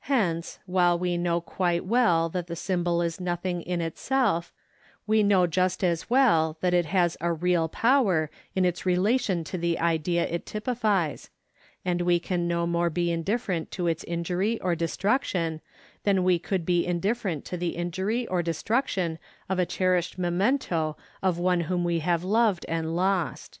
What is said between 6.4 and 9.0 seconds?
that it has a real power in its